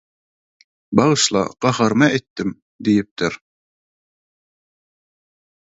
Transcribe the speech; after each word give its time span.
«Bagyşla 0.99 1.43
gaharyma 1.65 2.07
etdim» 2.21 2.49
diýipdir. 2.87 3.33